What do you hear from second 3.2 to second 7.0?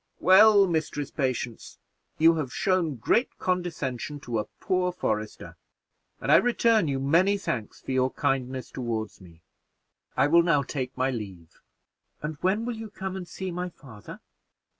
condescension to a poor forester, and I return you